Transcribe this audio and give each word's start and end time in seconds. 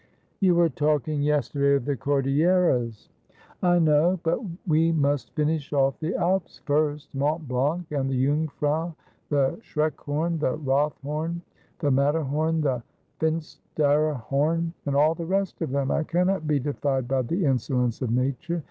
'You 0.39 0.55
were 0.55 0.67
talking 0.69 1.21
yesterday 1.21 1.75
of 1.75 1.85
the 1.85 1.95
Cordilleras.'' 1.95 3.09
I 3.61 3.77
know, 3.77 4.19
but 4.23 4.39
we 4.65 4.91
must 4.91 5.35
finish 5.35 5.71
off 5.73 5.99
the 5.99 6.15
Alps 6.15 6.59
first— 6.65 7.13
Mont 7.13 7.47
Blanc, 7.47 7.85
and 7.91 8.09
the 8.09 8.25
Jungfrau, 8.25 8.95
the 9.29 9.59
Schreckhorn, 9.61 10.39
the 10.39 10.57
Rothhorn, 10.57 11.41
the 11.77 11.91
Matter 11.91 12.23
horn, 12.23 12.61
the 12.61 12.81
Finsteraarhorn, 13.19 14.71
and 14.87 14.95
all 14.95 15.13
the 15.13 15.23
rest 15.23 15.61
of 15.61 15.69
them. 15.69 15.91
I 15.91 16.03
cannot 16.03 16.47
be 16.47 16.59
defied 16.59 17.07
by 17.07 17.21
the 17.21 17.45
insolence 17.45 18.01
of 18.01 18.09
Nature. 18.09 18.59